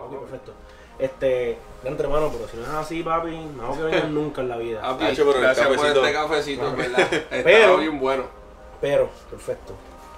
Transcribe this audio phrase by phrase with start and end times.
[0.00, 0.52] Ok, perfecto.
[0.98, 4.56] Este, entre hermano, pero si no es así, papi, no que vengan nunca en la
[4.56, 4.80] vida.
[4.82, 7.08] Papi, Hacho, pero el gracias por cafecito- este cafecito, ¿verdad?
[7.44, 8.24] Pero- bien bueno.
[8.80, 9.74] Pero, perfecto.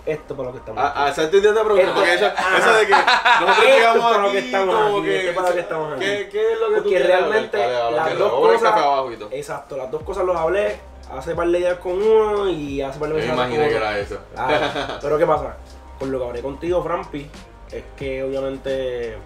[0.07, 1.15] Esto para lo que estamos Ah, ah, aquí.
[1.17, 1.93] ¿se entiende esta pregunta?
[1.95, 2.59] Porque eso, Ajá.
[2.59, 2.91] eso de que
[3.41, 5.33] nosotros Esto llegamos es para lo que estamos como aquí, que...
[5.35, 6.01] para lo que estamos aquí.
[6.07, 7.57] ¿Qué, qué es lo que tú Porque realmente?
[7.59, 9.29] Dale, las dos cosas- café abajo y todo.
[9.33, 10.77] Exacto, las dos cosas los hablé
[11.15, 13.87] hace par de días con uno y hace par de meses imaginé con que otro.
[13.87, 14.19] era eso.
[14.35, 14.99] Claro.
[15.03, 15.57] Pero ¿qué pasa?
[15.99, 17.31] Con lo que hablé contigo, Frampi,
[17.71, 19.19] es que obviamente,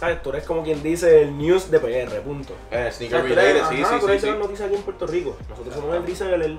[0.00, 0.22] ¿sabes?
[0.22, 2.54] Tú eres como quien dice el news de PR, punto.
[2.70, 4.26] Eh, sneaker related, sí, ajá, sí, tú sí, eres sí.
[4.28, 5.36] las noticias aquí en Puerto Rico.
[5.50, 6.56] Nosotros somos el reseller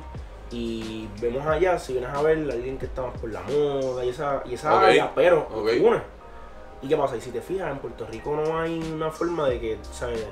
[0.51, 4.09] y vemos allá, si vienes a ver, alguien que está más por la moda y
[4.09, 5.69] esa, y esa Ok, área, pero ok.
[5.81, 6.03] una.
[6.83, 7.15] ¿Y qué pasa?
[7.17, 10.25] Y si te fijas, en Puerto Rico no hay una forma de que, ¿sabes?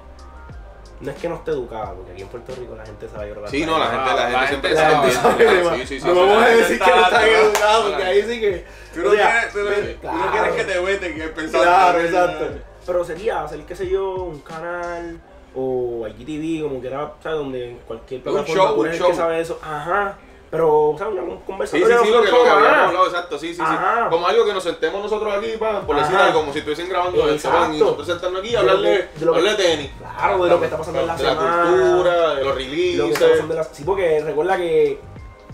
[0.99, 3.47] No es que no esté educada, porque aquí en Puerto Rico la gente sabe yo
[3.47, 5.77] Sí, no, la gente, la gente siempre la sabe.
[5.79, 6.05] Sí, sí, sí.
[6.07, 6.57] no sí, vamos a sí.
[6.57, 8.65] decir que no están educados, porque ahí sí que.
[8.93, 10.31] Tú no, o sea, quieres, tú no- ven, tú no claro.
[10.31, 11.61] quieres que te veten en pensar.
[11.61, 12.45] Claro, exacto.
[12.89, 15.19] Pero sería hacer, qué sé yo, un canal
[15.55, 17.37] o IGTV, como quiera, ¿sabes?
[17.37, 19.07] Donde cualquier plataforma show, el show.
[19.09, 19.59] que sabe eso.
[19.61, 20.17] Ajá.
[20.49, 21.13] Pero, ¿sabes?
[21.21, 21.99] Un Sí, sí, conversatorio.
[22.03, 23.61] sí, lo que, lo que habíamos hablado, exacto, sí, sí, sí.
[23.63, 24.09] Ajá.
[24.09, 26.25] Como algo que nos sentemos nosotros aquí, pa, por decir Ajá.
[26.25, 27.59] algo, como si estuviesen grabando Exacto.
[27.59, 29.91] pan, y nosotros sentarnos aquí y De hablarle, de lo que- hablarle de tenis.
[29.99, 31.63] Claro, de lo que está pasando en la de la semana.
[31.69, 33.19] cultura, de los Lo que está releases.
[33.29, 34.99] pasando en la- Sí, porque recuerda que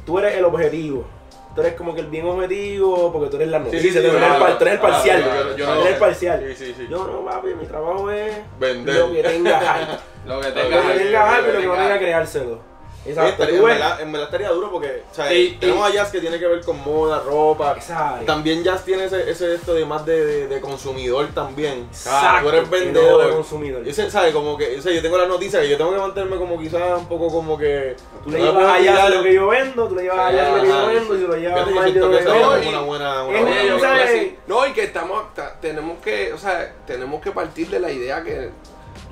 [0.05, 1.05] tú eres el objetivo.
[1.55, 3.99] Tú eres como que el bien objetivo, porque tú eres la noticia, sí, sí, tú
[3.99, 5.23] eres, claro, el, par- tú eres el claro, parcial.
[5.23, 6.45] yo- yo- yo tú no- eres el parcial.
[6.49, 6.87] Sí, sí, sí.
[6.89, 8.95] Yo no, papi, mi trabajo es Vender.
[8.95, 9.91] lo que tenga hype.
[10.27, 12.59] Lo que tenga hype lo que no tenga- creárselo.
[13.05, 15.95] Exacto, Estaría- en, verdad, en verdad estaría duro porque o sea, Y- tenemos y- a
[15.95, 17.75] Jazz que tiene que ver con moda, ropa.
[18.25, 21.87] También Jazz tiene ese, ese esto de más de, de, de consumidor también.
[21.91, 23.31] Exacto, tú eres no de vendedor.
[23.35, 23.85] consumidor.
[23.85, 24.33] Y ese, ¿sabes?
[24.33, 26.97] Como que, o sea, yo tengo la noticia que yo tengo que mantenerme como quizás
[26.99, 27.95] un poco como que.
[28.23, 30.67] Tú le llevas allá tirar- lo que yo vendo, tú le llevas allá lo que
[30.67, 32.69] yo vendo, y tú lo llevas yo de siento lo que sería vendo.
[32.69, 33.23] una buena.
[33.23, 33.77] Buena yo.
[34.47, 38.23] No, y que estamos, ta- tenemos que, o sea, tenemos que partir de la idea
[38.23, 38.49] que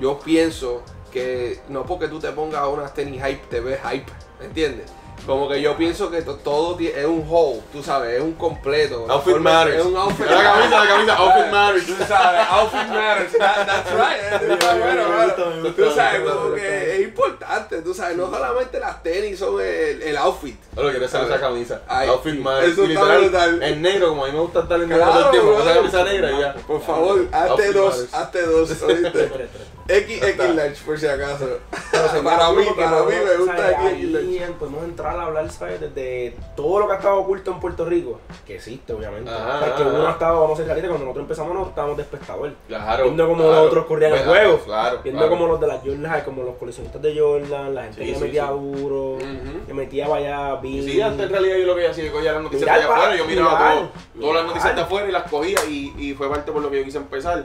[0.00, 0.82] yo pienso
[1.14, 4.12] que no porque tú te pongas unas tenis hype te ves hype,
[4.42, 4.92] ¿entiendes?
[5.26, 9.06] Como que yo pienso que to- todo es un whole, tú sabes, es un completo.
[9.08, 9.76] Outfit forma- matters.
[9.78, 10.26] Es un outfit.
[10.26, 11.86] La camisa, la camisa, outfit matters.
[11.86, 13.32] Tú sabes, outfit matters.
[13.38, 14.50] That- that's right.
[14.50, 15.24] Está bueno, bueno.
[15.24, 19.38] gusta, me gusta, Tú sabes, como que es importante, tú sabes, no solamente las tenis
[19.38, 20.56] son el, el outfit.
[20.74, 21.80] Quiero hacer esa camisa.
[21.88, 22.72] Ay, Outfit matters.
[22.72, 23.62] eso está literal, brutal.
[23.62, 25.52] En negro, como a mí me gusta estar en negro todo Claro, el tiempo.
[25.52, 25.76] Esa brother.
[25.76, 26.54] camisa negra y ya.
[26.54, 29.48] Por favor, hazte dos, hazte dos, ¿oíste?
[29.86, 31.46] XX large, por si acaso.
[32.24, 33.68] Para mí, para mí me gusta.
[33.70, 34.44] XX large.
[34.44, 35.80] Ahí podemos entrar a hablar, ¿sabes?
[35.80, 39.30] Desde todo lo que ha estado oculto en Puerto Rico, que existe, obviamente.
[39.30, 39.90] Ajá, o sea, que ajá.
[39.92, 42.52] uno ha estado, vamos a ser realistas, cuando nosotros empezamos, no estábamos de espectador.
[42.68, 43.04] Claro.
[43.04, 43.52] Viendo cómo claro.
[43.54, 44.58] los otros corrían el juego.
[44.58, 45.00] Claro.
[45.04, 48.18] Viendo como los de las Jordan como los coleccionistas de Jordan, la gente Sí, que
[48.18, 48.52] sí, metía sí.
[48.52, 49.18] duro,
[49.66, 50.84] que metía vaya bien.
[50.84, 53.16] sí, antes en realidad yo lo que hacía, yo cogía las noticias Mirar de afuera,
[53.16, 56.28] yo miraba mirar, todo, todas las noticias de afuera y las cogía y, y fue
[56.28, 57.44] parte por lo que yo quise empezar.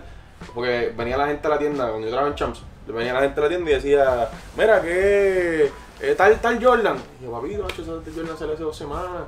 [0.55, 3.39] Porque venía la gente a la tienda, cuando yo trabajaba en Champs, venía la gente
[3.39, 5.69] a la tienda y decía, mira que
[6.01, 6.97] eh, tal, tal Jordan.
[7.19, 9.23] Y yo, papito, macho, ese tal Jordan salió hace dos semanas.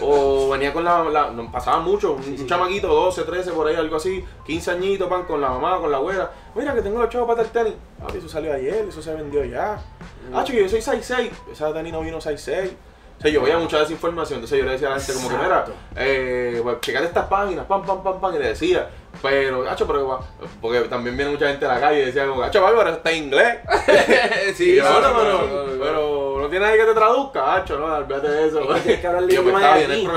[0.00, 2.46] o venía con la, la nos pasaba mucho, un, Sí, sí.
[2.46, 5.98] chamaquito, 12, 13, por ahí, algo así, 15 añitos, pan, con la mamá, con la
[5.98, 6.30] abuela.
[6.54, 7.74] Mira que tengo los chavos para el tenis.
[8.00, 9.80] Papi, eso salió ayer, eso se vendió ya.
[10.32, 11.30] Ah, chico, yo soy 6'6".
[11.52, 12.70] Esa tenis no vino 6'6".
[13.22, 15.36] O sea, yo veía mucha desinformación, entonces yo le decía a la gente como que,
[15.36, 18.88] mira, eh, pues, checate estas páginas, pam, pam, pam, pam, y le decía,
[19.22, 20.18] pero, hacho, pero,
[20.60, 23.22] porque también viene mucha gente a la calle y decía, como, hacho, Bárbara, está en
[23.22, 23.58] inglés.
[24.56, 27.84] sí, yo, no, no, pero, no, pero, no tiene nadie que te traduzca, hacho, no,
[27.94, 28.58] olvídate de eso.
[28.82, 30.04] Tienes que hablar el pues, idioma de aquí.
[30.04, 30.10] Tú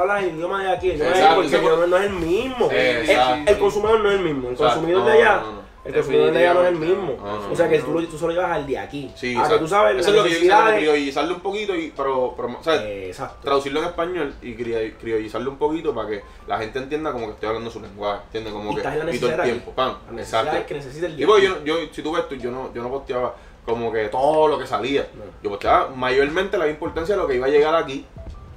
[0.00, 2.68] hablas el idioma- de aquí, el idioma de allá, porque no es el mismo.
[2.72, 5.42] El, consumidor no es el mismo, el consumidor de allá.
[5.84, 7.16] El consumidor no es el mismo.
[7.20, 7.84] No, o sea que no.
[7.86, 9.10] tú, lo- tú solo llevas al de aquí.
[9.16, 9.58] Sí, ah, que exacto.
[9.58, 10.78] tú sabes Eso es lo que yo necesidades.
[10.78, 13.38] criollizarlo un poquito, y, pero, pero, o sea, Exacto.
[13.42, 17.32] traducirlo en español y cri- criollizarlo un poquito para que la gente entienda como que
[17.32, 18.52] estoy hablando su lenguaje, ¿entiendes?
[18.52, 20.56] Como Y que estás en la y todo el necesidad tiempo, pam, exacto.
[20.56, 21.52] es que necesita el pues, aquí.
[21.64, 24.58] yo, yo, si tú ves, tú, yo no, yo no posteaba como que todo lo
[24.58, 25.06] que salía.
[25.14, 25.22] No.
[25.42, 28.04] Yo posteaba mayormente la importancia de lo que iba a llegar aquí,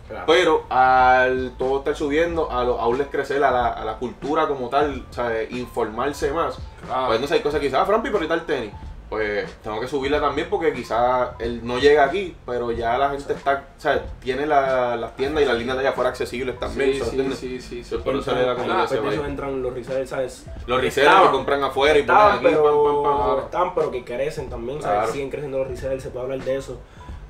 [0.07, 0.25] Claro.
[0.27, 4.69] pero al todo estar subiendo, a los outlets crecer, a la, a la cultura como
[4.69, 5.51] tal, ¿sabes?
[5.51, 7.07] informarse más, Claro.
[7.07, 8.71] pues no sé, hay cosas que quizás, ah, Frampi, pero y tal tenis.
[9.09, 13.33] Pues tengo que subirla también porque quizás él no llega aquí, pero ya la gente
[13.33, 14.01] está, ¿sabes?
[14.19, 16.94] Tiene la- las tiendas y las líneas de allá afuera accesibles también.
[16.94, 17.97] Sí, sí, sí, sí, sí.
[17.97, 20.45] Por eso da Entran- eso los resellers, ¿sabes?
[20.65, 23.45] Los resellers Estaban- compran afuera y ponen aquí, pero, pam, pam, pam.
[23.45, 24.97] estaban, pero que crecen también, ¿sabes?
[24.97, 25.12] Claro.
[25.13, 26.80] Siguen creciendo los resellers, se puede hablar de eso.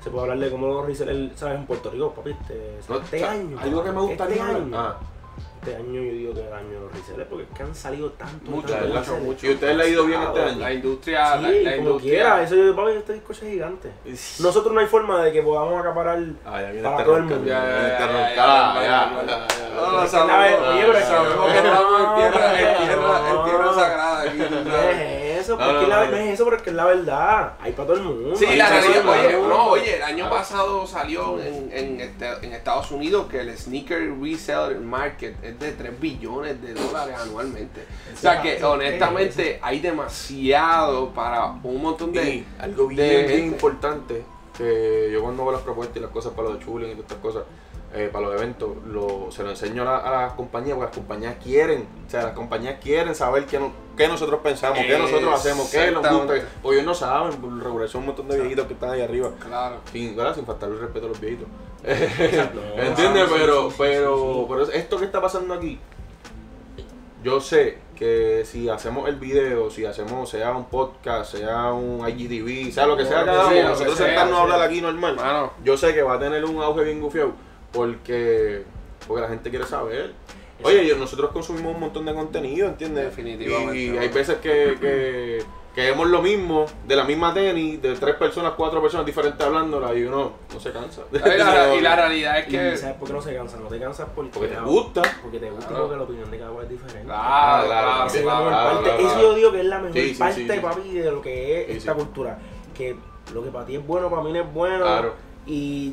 [0.06, 1.56] Se puede hablar de cómo los resellers, ¿sabes?
[1.56, 3.58] En Puerto Rico, papi, este, No, este o sea, año.
[3.60, 4.56] Algo que me este gustaría año.
[4.58, 4.80] hablar.
[4.80, 4.96] Ah,
[5.60, 7.74] Este año yo digo que es el año de los resellers, porque es que han
[7.74, 8.68] salido tantos, Mucho,
[9.20, 9.46] mucho.
[9.48, 10.58] ¿Y ustedes le ha ido bien este año?
[10.60, 12.12] La industria, Sí, la, la como industria.
[12.12, 13.90] quiera, eso yo, papi, este disco es gigante.
[14.38, 17.44] Nosotros no hay forma de que podamos acaparar Ah, ya para este todo el mundo.
[17.44, 19.66] ya este Ya, ya, ya, ya, ya, ya, ya, ya, ya.
[19.74, 20.06] No,
[25.56, 26.16] eso, No, porque no, la, no.
[26.16, 27.52] es eso, pero es que es la verdad.
[27.60, 28.36] Hay para todo el mundo.
[28.36, 29.48] Sí, la realidad, oye, mundo.
[29.48, 34.12] no, oye, el año pasado salió en, en, este- en Estados Unidos que el sneaker
[34.20, 37.84] resale market es de 3 billones de dólares anualmente.
[38.14, 42.24] O sea que honestamente hay demasiado para un montón de...
[42.28, 44.22] Y algo de bien, importante,
[44.56, 47.04] que yo cuando veo las propuestas y las cosas para lo de chuling y todas
[47.10, 47.42] estas cosas,
[47.96, 50.96] eh, para los eventos, lo, se lo enseño a, la- a las compañías, porque las
[50.96, 55.34] compañías quieren, o sea, las compañías quieren saber qué, no- qué nosotros pensamos, qué nosotros
[55.34, 58.66] hacemos, qué nos gusta, porque ellos no saben, por regular son un montón de viejitos
[58.66, 59.30] que están ahí arriba.
[59.40, 59.76] Claro.
[59.92, 60.34] Sin, ¿verdad?
[60.34, 61.48] sin faltar el respeto a los viejitos.
[61.86, 63.28] ¿Entiendes?
[63.28, 65.78] sí, pero, sí, pero, pero esto que está pasando aquí,
[67.22, 72.72] yo sé que si hacemos el video, si hacemos, sea un podcast, sea un IGTV,
[72.72, 76.14] sea lo que sea nosotros sentarnos a hablar aquí normal, Mano, yo sé que va
[76.14, 77.32] a tener un auge bien gufiado
[77.72, 78.62] porque,
[79.06, 80.12] porque la gente quiere saber.
[80.62, 83.04] Oye, yo- nosotros consumimos un montón de contenido, ¿entiendes?
[83.04, 85.42] Definitivamente, Y, hay veces que, que,
[85.74, 89.92] que vemos lo mismo, de la misma tenis, de tres personas, cuatro personas diferentes hablándola
[89.94, 91.02] y uno no se cansa.
[91.12, 92.76] y la, y la realidad es Y que...
[92.78, 93.58] ¿sabes por qué no se cansa?
[93.58, 95.02] No te cansas porque, Porque te gusta.
[95.22, 95.82] Porque te gusta y Claro.
[95.84, 97.04] porque la opinión de cada cual es diferente.
[97.04, 99.78] Claro, claro, claro, Esa es la claro, mejor claro, Eso yo digo que es la
[99.80, 100.60] mejor Sí, sí, parte, sí, sí.
[100.60, 101.98] papi, de lo que es Sí, esta sí.
[101.98, 102.38] cultura.
[102.74, 102.96] Que
[103.34, 104.78] lo que para ti es bueno, para mí no es bueno.
[104.86, 105.14] Claro.
[105.46, 105.92] Y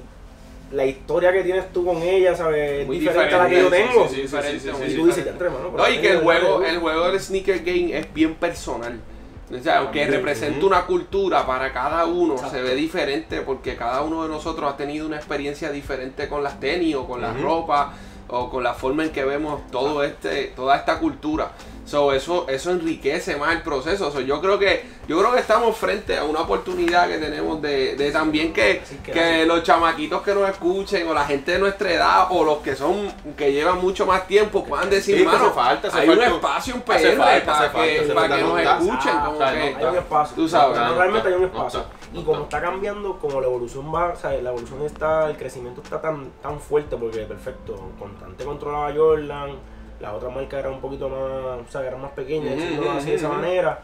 [0.74, 2.82] la historia que tienes tú con ella, ¿sabes?
[2.82, 4.08] Es Muy diferente, a la que yo tengo.
[4.08, 5.72] sí, sí, sí, sí, sí, y sí, tú dices, ya entre mano.
[5.76, 9.00] No, y que el juego, el juego del sneaker game es bien personal.
[9.52, 12.56] O sea, que También, representa una cultura para cada uno, Exacto.
[12.56, 16.60] se ve diferente porque cada uno de nosotros ha tenido una experiencia diferente con las
[16.60, 17.44] tenis o con las Ujú.
[17.44, 17.88] ropas
[18.28, 21.52] o con la forma en que vemos todo este, toda esta cultura.
[21.86, 24.10] So, eso, eso enriquece más el proceso.
[24.10, 27.98] So, yo creo que, yo creo que estamos frente a una oportunidad que tenemos de,
[27.98, 32.28] de también que, que los chamaquitos que nos escuchen o la gente de nuestra edad
[32.30, 36.08] o los que son que llevan mucho más tiempo puedan decir Sí, mano, falta, hay
[36.08, 39.24] falta un un- espacio hace PR falta, para que, para que no nos escuchen Ah,
[39.26, 39.80] como o sea, no que está.
[39.80, 40.36] Hay un espacio.
[40.38, 41.86] Tú sabes, No, realmente hay un no espacio.
[42.14, 42.62] Y como está.
[42.62, 46.60] cambiando, como la evolución va, o sea, la evolución está, el crecimiento está tan, tan
[46.60, 49.52] fuerte porque perfecto, constante controlaba Jordan,
[50.00, 53.10] la otra marca era un poquito más, o sea, era más pequeña, Ujú, decirlo así
[53.12, 53.84] de esa manera.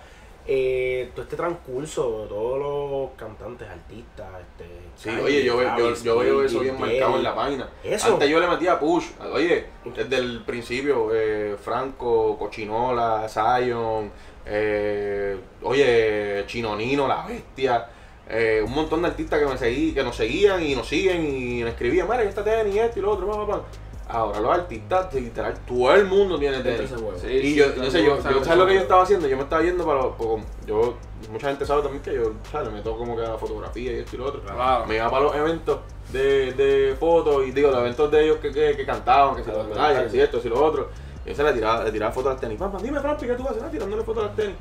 [0.51, 6.17] Eh, todo este transcurso, todos los cantantes, artistas, este, Sí, Kanye, oye, yo, veo- yo,
[6.17, 7.69] veo eso bien marcado en la página.
[7.83, 8.13] Eso.
[8.13, 9.05] Antes yo le metía push.
[9.31, 14.11] Oye, desde el principio, eh, Franco, Cochinola, Zion,
[14.45, 17.87] eh, oye, Chinonino, La Bestia.
[18.29, 21.63] Eh, un montón de artistas que me seguí, que nos seguían y nos siguen y
[21.63, 23.65] me escribían, mira, esta tenis, esto y lo otro, pa, pa, pa".
[24.11, 26.89] Ahora los artistas, literal, todo el mundo tiene tenis.
[27.21, 29.27] Sí, Y sí, yo, sé, yo, yo- sabe ¿sabes lo que yo estaba haciendo?
[29.27, 30.95] Yo me estaba yendo para los, como- yo,
[31.31, 32.69] mucha gente sabe también que yo, ¿sabes?
[32.69, 34.41] Le meto como que a la fotografía y esto y lo otro.
[34.41, 34.85] Claro.
[34.87, 35.79] Me iba para los eventos
[36.11, 39.51] de, de fotos y digo, los eventos de ellos que, que, que cantaban, que se
[39.51, 40.09] Claro, las claro.
[40.09, 40.89] si esto, si lo otro.
[41.23, 42.57] Y yo se le tiraba, le tiraba fotos a las tenis.
[42.57, 43.61] Papá, dime, Frampi, ¿qué tú haces?
[43.61, 44.55] Ah, tirándole fotos a las tenis.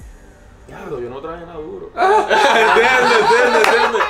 [0.69, 1.91] Diablo, yo no traje nada duro.
[1.97, 3.19] ¿Entiendes?
[3.21, 3.67] ¿Entiendes?
[3.67, 4.03] ¿Entiendes?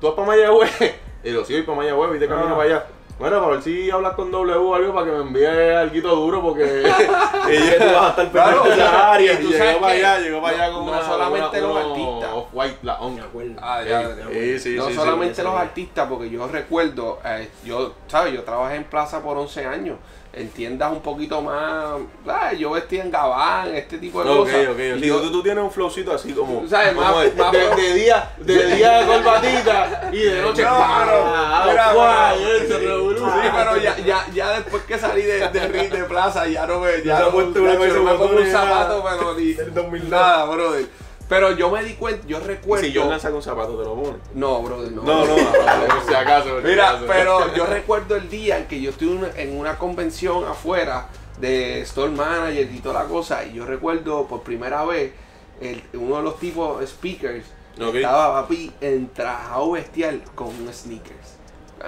[0.00, 0.70] ¿tú vas para Mayagüez?
[1.24, 2.56] Y yo, sí, voy para Mayagüez, y te camino Ah.
[2.56, 2.86] para allá.
[3.18, 5.44] Bueno, para ver si hablas con W o algo para que me envíe
[5.74, 9.32] algo duro porque y tú vas a estar Claro, de esa área.
[9.32, 11.66] y tú llegó sabes para que allá, llegó para allá con no una, solamente una-
[11.68, 12.74] los uno artistas.
[12.82, 13.14] La on.
[13.16, 13.52] Me acuerdo.
[13.60, 15.42] Ah, ya, sí, sí, no sí, solamente sí.
[15.42, 18.34] los artistas, porque yo recuerdo, eh, yo, ¿sabes?
[18.34, 19.96] Yo trabajé en Plaza por 11 años,
[20.38, 22.58] en tiendas un poquito más, ¿sabes?
[22.58, 24.68] Yo vestía en gabán, este tipo de Ok, cosas.
[24.68, 27.30] ok, Y sí, yo- tú, tú tienes un flowcito así como, sabes, como más- de,
[27.42, 32.42] más- de- de día, de día corbatita y de noche No, mira, ¡guay!
[32.62, 36.66] Eso, sí, pero ya, ya, ya después que salí de, de, Ri- de plaza, ya
[36.66, 39.52] no me, ya no, puesto una ya vez no me pongo un zapato, pero ni
[39.58, 40.10] Del 2002.
[40.10, 40.86] nada, brother.
[41.28, 42.84] Pero yo me di cuenta, yo recuerdo.
[42.86, 44.20] si Jordan saca un zapato, te lo pones.
[44.34, 45.02] No, brother, no.
[45.02, 46.48] No, no, por si acaso.
[46.54, 47.04] por Mira, acaso.
[47.06, 51.08] pero yo recuerdo el día en que yo estuve una- en una convención afuera
[51.38, 55.12] de Store Manager y toda la cosa, y yo recuerdo por primera vez
[55.60, 57.44] el- uno de los tipos speakers
[57.80, 57.96] Ok.
[57.96, 61.36] estaba papi entrajado bestial con un sneakers.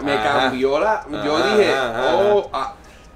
[0.03, 0.41] Me Ajá.
[0.51, 1.05] cambió la.
[1.25, 2.75] Yo Ajá, dije, ajá, oh, ah,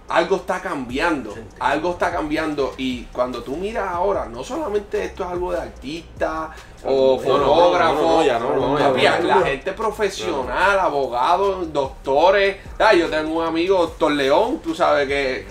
[0.09, 1.35] algo está cambiando.
[1.59, 2.75] Algo está cambiando.
[2.77, 6.51] Y cuando tú miras ahora, no solamente esto es algo de artista
[6.85, 8.79] o no.
[8.79, 12.57] la gente profesional, abogados, doctores.
[12.79, 15.47] Ah, yo tengo un amigo, doctor León, tú sabes que,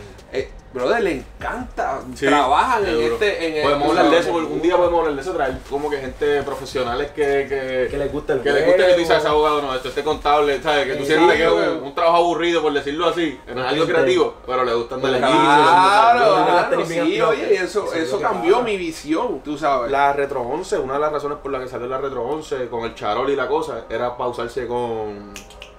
[0.73, 2.01] brother, le encanta.
[2.15, 3.47] Sí, trabajan en este.
[3.47, 5.97] En el- podemos hablar de eso, un día podemos hablar de eso, traer como que
[5.97, 9.61] gente profesionales que, que, Que les gusta el que les gusta que tú seas abogado,
[9.61, 10.87] no, esto este contable, ¿sabes?
[10.87, 13.85] Que tú sientes que es un, un trabajo aburrido, por decirlo así, no es algo
[13.85, 19.41] creativo, pero le gustan de la Claro, sí, oye, eso, sí, eso cambió mi visión,
[19.43, 19.91] tú sabes.
[19.91, 22.83] La Retro 11, una de las razones por las que salió la Retro 11 con
[22.85, 25.31] el charol y la cosa, era pausarse con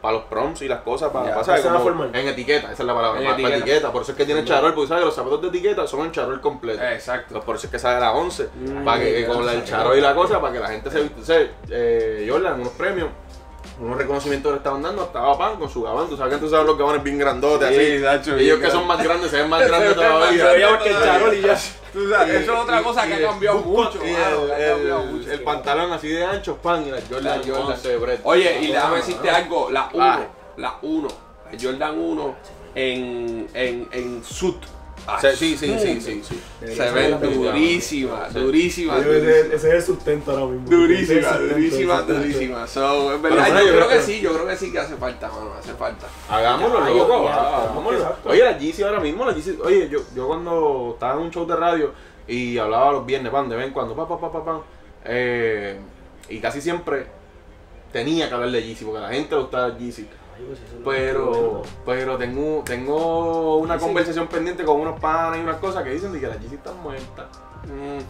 [0.05, 1.57] para los proms y las cosas, para, Ya,
[2.13, 3.91] en etiqueta, esa es la palabra, En para, para etiqueta.
[3.91, 6.13] Por eso es que tiene charol, porque sabes que los zapatos de etiqueta son el
[6.13, 6.85] charol completo.
[6.85, 7.33] Exacto.
[7.33, 9.97] Pues por eso es que sale a las 11, Mm, para que, con el charol
[9.97, 11.51] y la cosa, para que la gente se viste.
[11.71, 13.09] Eh, Jordan, unos premios,
[13.81, 16.67] unos reconocimientos le estaban dando, estaba pan con su gabán, tú sabes que tú sabes
[16.67, 18.03] los gabanes bien grandotes, Sí, así.
[18.03, 20.71] Nacho, Ellos bien que son más grandes, se ven más grandes todavía.
[20.71, 21.59] Más que el charol y ya.
[21.95, 23.99] Tú sabes, Y- eso es otra y- cosa que y ha cambiado el- mucho.
[24.07, 25.31] Y mano, el, que ha cambiado mucho.
[25.33, 27.63] el pantalón así de ancho, pan, y la Jordan, La Jordan.
[27.73, 28.21] 11 de Brett.
[28.25, 30.21] Oye, y déjame decirte algo, la 1, Ah.
[30.59, 31.09] la 1,
[31.51, 32.35] la Jordan 1
[32.75, 34.57] en, en, en suit.
[35.21, 36.75] Sí, sí, sí, sí, sí, sí.
[36.75, 38.39] Se ve durísima, Sí.
[38.39, 40.69] durísima, Ese, es el sustento ahora mismo.
[40.69, 42.23] Durísima, Ese es el sustento, durísima, el sustento.
[42.23, 42.67] durísima.
[42.67, 45.29] So, es verdad, Pero, yo, creo que sí, yo creo que sí que hace falta,
[45.29, 46.07] mano, hace falta.
[46.29, 47.99] Hagámoslo, Ya, loco, ya, ya, hagámoslo.
[47.99, 48.29] exacto.
[48.31, 51.47] Oye, la GC ahora mismo, la GC, oye, yo, yo cuando estaba en un show
[51.47, 51.93] de radio
[52.27, 54.63] y hablaba los viernes, pan, de vez en cuando, pa, pa, pa, pa, pa,
[55.05, 55.79] eh,
[56.31, 57.07] y casi siempre
[57.93, 60.07] tenía que hablar de GC, porque a la gente le gustaba GC.
[60.85, 66.13] Pero, pero tengo, tengo una conversación pendiente con unos panas y unas cosas que dicen
[66.13, 67.29] de que la GC está muerta.
[67.65, 68.01] Mm,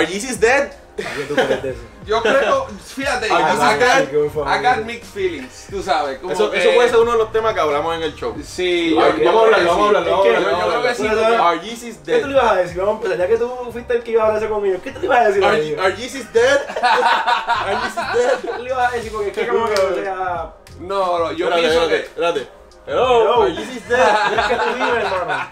[0.00, 0.72] GC is dead.
[0.96, 1.80] ¿Qué tú crees de eso?
[2.04, 4.46] Yo creo, fíjate, I, got.
[4.46, 6.18] I got mixed feelings, tú sabes.
[6.18, 8.34] Como Eso, que- eso puede ser uno de los temas que hablamos en el show.
[8.44, 10.22] Sí, vamos a hablarlo, que vamos a hablarlo, yo
[10.68, 12.42] creo que sí, Our GC is ¿Qué tú le dead.
[12.42, 12.76] ibas a decir?
[12.78, 13.18] Vamos a empezar.
[13.18, 15.18] Ya que tú fuiste el que iba a hablarse con ellos, ¿qué tú le ibas
[15.20, 15.80] a decir a Our, ellos?
[15.80, 16.60] our GC is dead.
[16.68, 18.40] GC is dead.
[18.42, 19.12] ¿Qué tú le ibas a decir?
[19.12, 20.52] Porque es que como que, o sea...
[20.80, 22.02] No, no, yo Espérate, pienso espérate, que.
[22.08, 22.48] espérate.
[22.86, 23.54] Hello, Hello.
[23.54, 24.14] GC is dead.
[24.28, 25.48] ¿Dónde es que tú vives, hermano?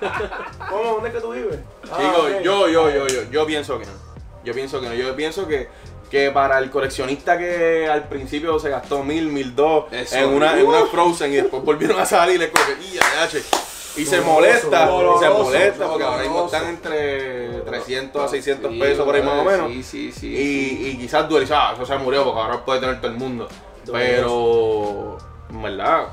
[0.68, 0.85] ¿Cómo?
[0.94, 1.59] ¿Dónde es que tú vives?
[1.90, 2.42] Ah, Chicos, ok.
[2.42, 4.10] yo, yo, yo, yo, yo pienso que no.
[4.44, 4.94] Yo pienso que no.
[4.94, 5.68] Yo pienso que,
[6.11, 10.16] que para el coleccionista que al principio se gastó mil, mil dos Eso.
[10.16, 13.02] en una, en una Frozen y después volvieron a salir, es como que, "Y, ya,
[13.20, 13.42] ya, che".
[13.97, 18.70] y se Doloroso, molesta, y se molesta porque ahora mismo están entre 300 a 600
[18.73, 19.68] Sí, pesos por ahí más o menos.
[19.70, 20.26] Sí, sí, sí.
[20.28, 23.49] Y, y quizás duele, ah, eso se murió porque ahora puede tener todo el mundo.
[23.92, 25.18] Pero,
[25.50, 26.06] en verdad,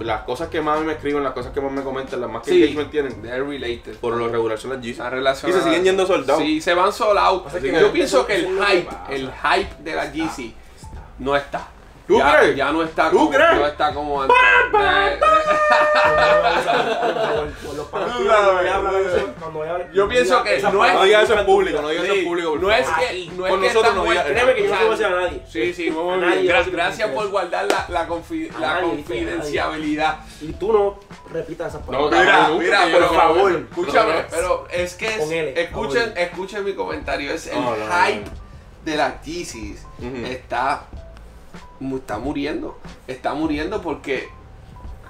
[0.00, 2.50] las cosas que más me escriben, las cosas que más me comentan, las más que
[2.50, 3.96] Sí, engagement tienen, they're related.
[3.98, 5.60] por lo regular son las Y relacionada.
[5.62, 6.42] se siguen yendo soldados.
[6.42, 7.44] Sí, se van sold out.
[7.62, 10.54] Yo pienso que el hype, el hype de la Yeezy
[11.18, 11.68] no está.
[12.06, 12.56] ¿Tú ya, crees?
[12.56, 13.54] Ya no está ¿Tú como, crees?
[13.54, 14.36] no está como antes.
[19.92, 22.56] Yo pienso que no es- No digas eso en público, no digas eso en público.
[22.60, 24.24] no es que, no es Con que nosotros está no digas- muerta.
[24.32, 25.42] Créeme que yo no voy a decir a nadie.
[25.48, 26.46] Sí, sí, muy bien.
[26.72, 30.18] gracias por guardar la, la, confi- A la nadie, confidenciabilidad.
[30.40, 30.98] Y tú no
[31.32, 32.20] repitas esas No, palabras.
[32.20, 33.52] Mira, nunca, mira, yo- por favor.
[33.52, 34.26] escúchame, No, no.
[34.30, 35.06] pero es que
[36.16, 37.92] escuchen, mi comentario, es el No, no, no.
[38.06, 38.30] hype
[38.84, 40.26] de las Yeezys Ujú.
[40.26, 40.82] está,
[41.96, 44.28] está muriendo, está muriendo porque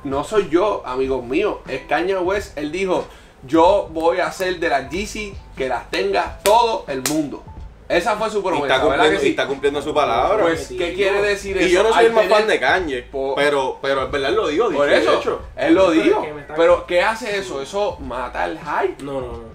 [0.05, 3.07] no soy yo, amigos míos, es Kanye West, él dijo,
[3.47, 7.43] yo voy a hacer de las Yeezy que las tenga todo el mundo.
[7.87, 10.43] Esa fue su Y promesa, está ¿verdad cumpliendo, y está cumpliendo su palabra.
[10.43, 11.67] Pues, ¿qué quiere decir eso?
[11.69, 14.37] y yo no soy el más tener- fan de Kanye, pero, pero es verdad, él
[14.37, 15.41] lo digo, Por y eso, hecho.
[15.57, 16.25] él lo dijo.
[16.25, 17.61] está- Pero, ¿qué hace eso?
[17.61, 19.03] Eso mata el hype.
[19.05, 19.54] No, no, no.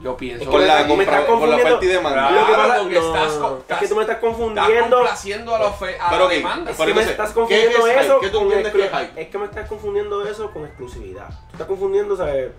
[0.00, 2.28] Yo pienso Con que la, me estás con la oferta y demanda.
[2.28, 3.74] Claro, Lo que pasa- porque no, estás no, con- no.
[3.74, 4.96] Es que tú me estás Estás confundiendo.
[4.96, 6.70] complaciendo a la, fe, a Pero la ok, demanda.
[6.70, 9.38] Es que me estás ¿qué confundiendo es eso ¿Qué tú con entiendes que es que
[9.38, 11.28] me estás confundiendo eso con exclusividad.
[11.28, 12.50] Tú estás confundiendo, ¿sabes?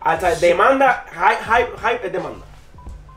[0.00, 2.44] Hasta demanda, hype, hype, hype es demanda.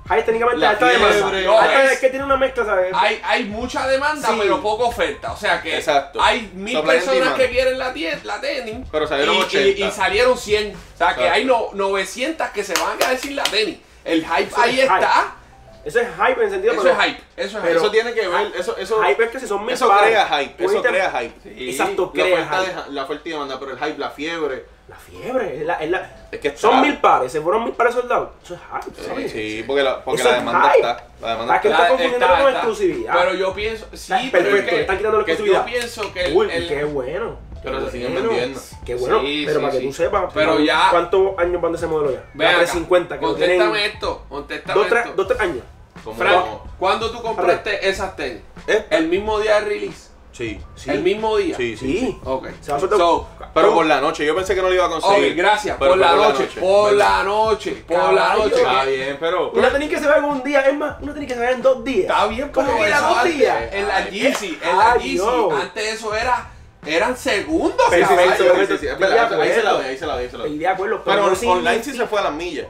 [0.07, 1.41] Hype técnicamente La alta fiebre, demanda.
[1.41, 2.93] no, alta es- es que tiene una mezcla, ¿sabes?
[2.95, 4.35] Hay, hay mucha demanda, Sí.
[4.41, 5.31] pero poca oferta.
[5.33, 6.21] O sea que Exacto.
[6.21, 7.37] hay mil Supply and personas demand.
[7.41, 8.87] que quieren la, tie- la tenis.
[8.91, 9.67] Pero salieron y, 80.
[9.67, 10.75] y- y salieron 100.
[10.75, 11.33] O sea que Exacto.
[11.33, 13.77] hay no, 900 que se van a quedar sin la tenis.
[14.05, 14.93] El hype Eso ahí es hype.
[14.95, 15.35] está.
[15.83, 17.21] Eso es hype en sentido Eso pero es hype.
[17.37, 19.73] Eso es pero- eso tiene que ver, eso, eso, Hype es que si son mil
[19.73, 21.33] eso pares, crea hype, eso crea hype.
[21.43, 21.69] Sí.
[21.69, 22.83] Exacto, La crea oferta, hype.
[22.83, 24.65] de, la oferta y demanda, pero el hype, la fiebre.
[24.87, 27.73] La fiebre, es la, es la- Es que está- son mil pares, se fueron mil
[27.73, 28.29] pares soldados.
[28.41, 29.31] Eso es hype, Sí, ¿sabes?
[29.33, 31.03] sí, porque la, porque Eso la es demanda está.
[31.21, 31.81] La demanda Ah, que está.
[31.83, 33.13] está confundiendo con exclusividad.
[33.17, 35.65] Pero yo pienso, sí, Está pero es perfecto, que, le están quitando la que exclusividad.
[35.65, 37.37] yo pienso que el, el- qué bueno.
[37.63, 38.61] Pero se siguen vendiendo.
[38.85, 39.87] Qué bueno, Sí, pero sí, para que sí.
[39.87, 40.33] tú sepas.
[40.33, 42.23] Pero ya- ¿Cuántos años van de ese modelo ya?
[42.35, 43.57] Ya acá, 350, que lo tienen.
[43.59, 45.15] contéstame esto, contéstame Dos, tres, esto.
[45.17, 45.63] dos, tres años.
[46.17, 46.45] Frank,
[46.79, 48.41] ¿cuándo tú compraste esas tenis?
[48.65, 48.95] ¿Esta?
[48.95, 50.06] ¿El mismo día de release?
[50.37, 50.91] Sí, Sí.
[50.91, 51.57] ¿El mismo día?
[51.57, 51.97] sí, sí.
[51.99, 52.17] Sí.
[52.23, 52.49] Ok.
[52.61, 55.35] So, Pero por la noche, yo pensé que no lo iba a ok, conseguir.
[55.35, 55.77] gracias.
[55.79, 56.47] Pero Por la fue noche.
[56.59, 57.17] Por ¿verdad?
[57.17, 57.71] la noche.
[57.87, 58.55] Por la noche.
[58.57, 59.51] Está bien, pero.
[59.51, 61.53] Una tenés que se ver en un día, es más, una tiene que se ver
[61.53, 62.01] en dos días.
[62.11, 63.57] Está bien, ¿Cómo pero que era dos días?
[63.73, 65.17] En la Yeezy, en la Yeezy.
[65.59, 66.51] Antes eso era,
[66.85, 67.87] eran segundos,
[69.29, 69.41] caballo.
[69.41, 70.53] ahí se la doy, ahí se la doy, ahí se la doy.
[71.03, 72.67] Pero, online sí se fue a las millas.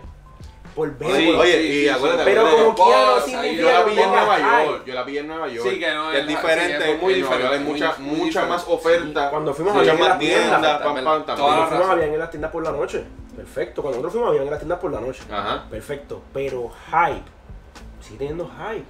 [0.77, 3.83] Por ver, Oye, sí, y sí, acuérdate, pero acuérdate, como quiera no significa Yo la
[3.83, 4.39] vi en Nueva.
[4.39, 5.69] York, yo la vi en Nueva York.
[5.71, 8.61] Sí, que no, es es- diferente, sí, es muy York hay diferente, mucha, mucha más
[8.67, 8.73] diferente.
[9.03, 11.47] oferta, Cuando fuimos muchas había en más las tiendas, tiendas, pam, también, pam, toda Cuando
[11.49, 11.67] la también.
[11.81, 13.03] fuimos habían en las tiendas por la noche.
[13.35, 13.81] Perfecto.
[13.81, 15.23] Cuando nosotros fuimos habían en las tiendas por la noche.
[15.31, 15.63] Ajá.
[15.69, 16.21] Perfecto.
[16.31, 17.23] Pero hype.
[18.01, 18.85] Sigue teniendo hype.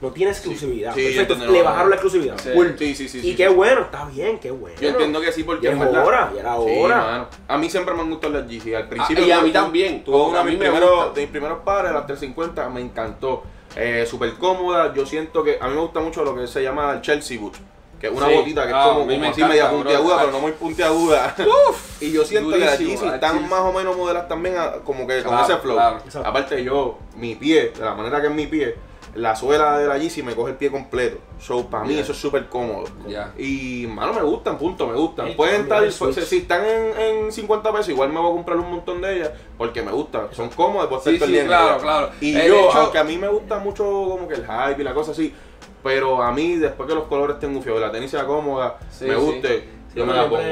[0.00, 0.94] No tiene exclusividad.
[0.94, 2.38] Sí, Perfecto, entiendo, le bajaron la exclusividad.
[2.38, 2.50] Sí.
[2.78, 3.18] Sí, sí, sí.
[3.18, 3.54] y sí, qué sí.
[3.54, 4.80] bueno, está bien, qué bueno.
[4.80, 7.28] Yo entiendo que sí, porque Y hora, y era hora.
[7.46, 8.74] A mí siempre me han gustado las GC.
[8.76, 9.24] Al principio.
[9.24, 10.02] Ah, y a mí también.
[10.02, 12.80] Tuve una A de mí mis, me primeros, de mis primeros pares, las 350, me
[12.80, 13.42] encantó.
[13.76, 14.92] Eh, Súper cómoda.
[14.94, 15.58] Yo siento que.
[15.60, 17.56] A mí me gusta mucho lo que se llama el Chelsea Boot.
[18.00, 18.34] Que es una Sí.
[18.34, 20.32] botita que Ah, es como, a mí como me así media puntiaguda, pero Ach.
[20.34, 21.34] no muy puntiaguda.
[22.00, 25.22] y yo siento que las GC están más o menos modeladas también a- como que
[25.22, 25.78] con ese flow.
[26.24, 28.74] Aparte yo, mi pie, de la manera que es mi pie,
[29.14, 31.18] la suela de la GC me coge el pie completo.
[31.40, 32.84] So, para mí eso es súper cómodo.
[33.08, 33.32] Ya.
[33.38, 35.34] Y, mano, me gustan, punto, me gustan.
[35.34, 36.92] Pueden estar, si, están en,
[37.26, 40.28] en 50 pesos, igual me voy a comprar un montón de ellas porque me gustan.
[40.32, 42.10] Son cómodas, puedo estar Sí, sí, claro, claro.
[42.20, 44.84] Y El yo, hecho- aunque a mí me gusta mucho como que el hype y
[44.84, 45.34] la cosa así,
[45.82, 49.06] pero a mí, después que los colores estén gufiados y la tenis sea cómoda, Sí,
[49.06, 50.42] me guste, Sí, yo me la pongo.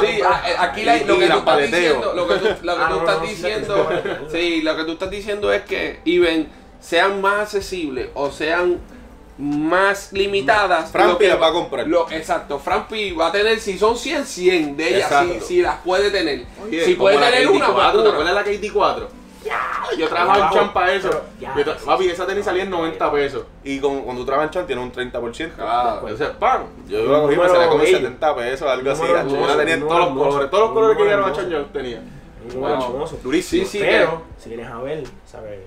[0.00, 0.20] Sí,
[0.58, 3.00] aquí la- lo que tú estás diciendo, lo que tú, lo que Ah, tú no,
[3.00, 3.88] estás diciendo,
[4.30, 6.48] sí, lo que tú estás diciendo es que even
[6.80, 8.78] sean más accesibles o sean
[9.38, 10.90] más limitadas.
[10.90, 11.86] Frampi las va a comprar.
[11.86, 15.76] Lo, exacto, Frampi va a tener, si son 100, 100 de ellas, si, si las
[15.76, 16.44] puede tener.
[16.62, 18.10] Oye, si puede tener una, KT4, pues ¿te una.
[18.10, 19.08] acuerdas la KT4?
[19.96, 21.08] Yo trabajaba en Chan para eso.
[21.08, 23.44] pero ya, Yo papi, esa tenis salía en sí, 90 pesos.
[23.64, 25.54] Y con- cuando tú trabajas en Chan tienes un 30%.
[25.54, 26.00] Claro.
[26.00, 26.62] Entonces, ¡pam!
[26.88, 27.98] Yo la cogí me salía como en bello.
[27.98, 29.02] 70 pesos, algo así.
[29.06, 30.50] Yo la tenía en todos los colores.
[30.50, 32.02] Todos los colores que llegaron a Chan yo los tenía.
[33.22, 33.64] Durísimo.
[33.64, 33.78] Sí, sí.
[33.80, 35.60] Pero, si vienes a ver, ¿sabes?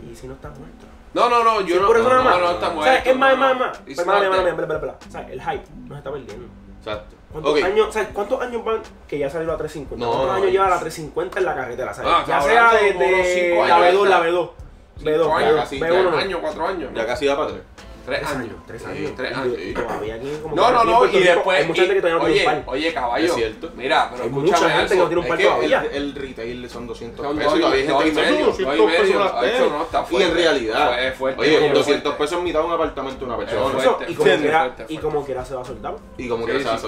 [0.00, 0.86] Y si no estás muerto.
[1.14, 2.38] No, no, no, yo no, por eso no, más.
[2.38, 3.10] no, está muerto.
[3.10, 3.64] es más, es no, más, no.
[3.66, 3.78] más.
[3.78, 6.46] Pues, sea, el hype nos está perdiendo.
[6.78, 7.16] Exacto.
[7.32, 7.64] ¿Cuántos, Ok.
[7.64, 10.04] años, sea, ¿Cuántos años van que ya salió la 350?
[10.04, 11.94] No, ¿Cuántos no, años lleva la 350 en la carretera?
[11.94, 12.12] ¿sabes?
[12.14, 14.10] Ah, ya sea desde cinco la años B2, ya.
[14.10, 14.50] la B2.
[14.98, 16.16] B2, Cinco años, B2, casi, B1 Tres no.
[16.18, 16.90] años, cuatro años.
[16.94, 17.62] Ya casi da para tres.
[18.06, 18.36] Tres años.
[18.36, 19.12] años, tres Sí, años.
[19.16, 19.58] tres Y- años.
[19.66, 21.58] y todavía aquí como No, no, no, y después.
[21.60, 22.74] Hay mucha gente que todavía no oye, tiene un par.
[22.74, 23.26] oye, caballo.
[23.26, 23.70] Es cierto.
[23.76, 25.86] Mira, pero Hay mucha escúchame gente que no tiene un Es par que todavía.
[25.90, 28.60] el, el retail son 200 Son pesos y todavía hay gente que "No, 200 dos
[28.60, 32.10] y pesos Y en realidad, es oye, eso con es 200 fuerte.
[32.18, 33.66] pesos mitad de un apartamento de una persona.
[34.06, 36.00] Es y como quiera, se va soldado.
[36.16, 36.78] Y como quiera se va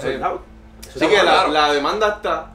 [0.00, 0.06] sí.
[0.08, 0.42] soldado.
[0.88, 2.50] Así que la demanda está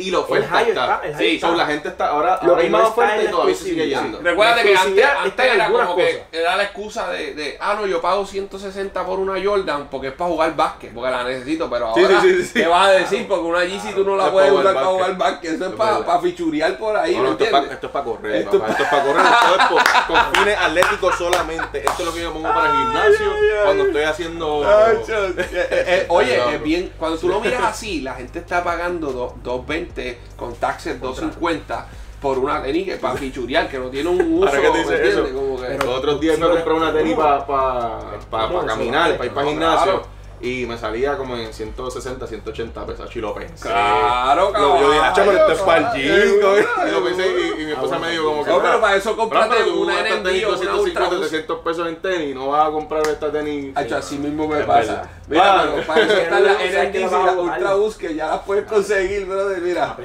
[0.00, 0.62] y lo fue el está.
[1.04, 4.20] está sí, la gente está ahora, lo ahora hay más y todavía se sigue yendo.
[4.20, 8.00] Recuerda que antes, antes era como que era la excusa de, de, ah, no, yo
[8.00, 12.20] pago 160 por una Jordan porque es para jugar básquet, porque la necesito, pero ahora,
[12.20, 13.26] sí, sí, ¿qué vas a decir?
[13.28, 16.20] Porque una Yeezy tú no la puedes usar para jugar básquet, eso es para, para
[16.20, 18.72] fichurear por ahí, esto, es para, esto, para correr, esto, papá.
[18.72, 21.78] esto es para correr, esto es con fines atléticos solamente.
[21.78, 23.32] Esto es lo que yo pongo para el gimnasio
[23.64, 24.64] cuando estoy haciendo...
[24.64, 25.02] Eh,
[25.38, 29.89] eh, eh, oye, es bien, cuando tú lo miras así, la gente está pagando 2.20
[30.36, 31.86] con taxes 250
[32.20, 34.48] por una tenis que para fichurear, que no tiene un uso.
[34.48, 35.26] Ahora que te eso.
[35.60, 40.19] Pero, los otros días me compré una tenis para pa, caminar, para ir para gimnasio.
[40.42, 43.14] Y me salía como en 160, 180 pesos.
[43.14, 43.68] Y lo pensé.
[43.68, 46.54] Claro, Yo, yo dije, "Acho, pero esto es para el chico.
[46.88, 48.50] Y lo pensé y, y mi esposa me dijo como que.
[48.50, 51.00] No, pero "Ah, para eso Fran, cómprate pero tú una NMD tenis o una 250,
[51.02, 52.34] Ultra 300 pesos en tenis.
[52.34, 53.76] No vas a comprar esta tenis.
[53.76, 55.10] Hacho, así mismo me pasa.
[55.28, 55.66] Mira, Ah.
[55.74, 57.74] pero para eso están las Pero no, NMDs y ¿sabes qué las va a Ultra
[57.74, 59.60] Boost que ya las puedes conseguir, brother.
[59.60, 59.96] Mira, a,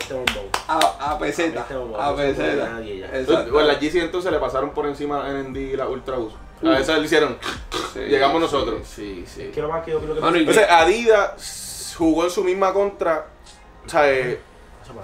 [1.17, 1.65] peseta.
[1.97, 2.77] A peseta.
[2.81, 3.51] Entonces, Exacto.
[3.53, 6.35] Bueno, las GC entonces le pasaron por encima a NMD y la Ultra Boost.
[6.65, 7.37] A esas le hicieron.
[7.93, 8.81] Sí, llegamos nosotros.
[8.87, 9.49] Sí, sí.
[9.53, 12.73] ¿Qué es lo más que yo creo que y- Entonces, Adidas jugó en su misma
[12.73, 13.27] contra.
[13.85, 14.39] O sea, eh,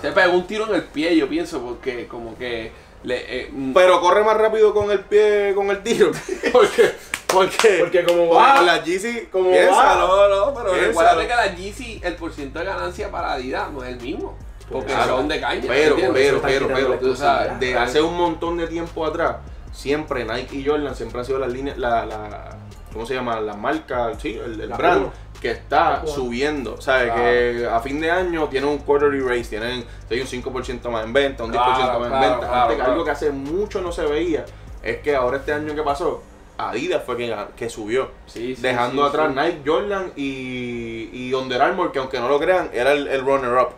[0.01, 2.71] Se pegó un tiro en el pie, yo pienso, porque como que
[3.03, 6.11] le, eh, mm, pero corre más rápido con el pie, con el tiro.
[6.51, 6.91] porque,
[7.27, 10.07] porque, Porque como con va, las GC, como piénsalo.
[10.07, 10.87] no, no, pero Piénsalo.
[11.09, 14.37] recuerda que la Yeezy, el porciento de ganancia para Adidas no es el mismo.
[14.71, 15.17] Porque Claro.
[15.17, 15.63] son de caña.
[15.67, 16.11] Pero, ¿entiendes?
[16.23, 19.05] pero, Eso pero, está pero, quitando tú sabes, la de hace un montón de tiempo
[19.05, 19.37] atrás,
[19.71, 22.57] siempre Nike y Jordan siempre han sido las líneas, la, la,
[22.93, 23.39] ¿cómo se llama?
[23.39, 26.75] La marca, sí, el, brand que está subiendo.
[26.75, 27.23] O sea, Claro.
[27.23, 29.83] que a fin de año tienen un quarterly raise, tienen un
[30.17, 32.63] 5% más en venta, un 10% Claro, más en venta.
[32.63, 32.79] Antes.
[32.81, 34.45] Algo que hace mucho no se veía
[34.83, 36.21] es que ahora este año que pasó,
[36.57, 38.11] Adidas fue que, que subió.
[38.27, 39.33] Sí, sí, dejando sí, atrás.
[39.33, 43.69] Nike, Jordan y, y Under Armour, que aunque no lo crean, era el, el runner-up.